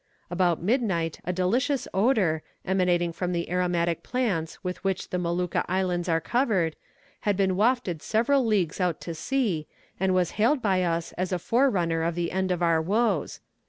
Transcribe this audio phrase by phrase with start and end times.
[0.31, 6.09] "About midnight a delicious odour, emanating from the aromatic plants with which the Molucca Islands
[6.09, 6.75] are covered,
[7.19, 9.67] had been wafted several leagues out to sea,
[9.99, 13.41] and was hailed by us as a forerunner of the end of our woes.